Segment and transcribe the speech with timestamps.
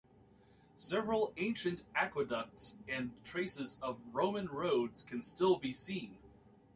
[0.77, 6.17] Several ancient aqueducts and traces of Roman roads can still be seen.